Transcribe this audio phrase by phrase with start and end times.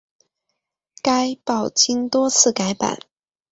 [1.03, 2.97] 该报经多次改版。